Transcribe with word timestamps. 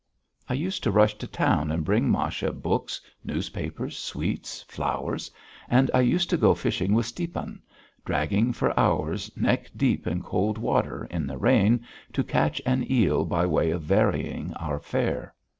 I 0.49 0.55
used 0.55 0.81
to 0.81 0.91
rush 0.91 1.15
to 1.19 1.27
town 1.27 1.69
and 1.69 1.85
bring 1.85 2.09
Masha 2.09 2.51
books, 2.51 3.01
newspapers, 3.23 3.99
sweets, 3.99 4.63
flowers, 4.63 5.29
and 5.69 5.91
I 5.93 5.99
used 6.01 6.27
to 6.31 6.37
go 6.37 6.55
fishing 6.55 6.95
with 6.95 7.05
Stiepan, 7.05 7.61
dragging 8.03 8.51
for 8.51 8.73
hours, 8.79 9.29
neck 9.37 9.69
deep 9.77 10.07
in 10.07 10.23
cold 10.23 10.57
water, 10.57 11.07
in 11.11 11.27
the 11.27 11.37
rain, 11.37 11.85
to 12.13 12.23
catch 12.23 12.59
an 12.65 12.83
eel 12.91 13.25
by 13.25 13.45
way 13.45 13.69
of 13.69 13.83
varying 13.83 14.55
our 14.55 14.79
fare. 14.79 15.35